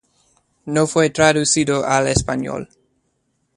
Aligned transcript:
No 0.65 0.87
fue 0.87 1.11
traducido 1.11 1.85
al 1.85 2.07
español. 2.07 2.67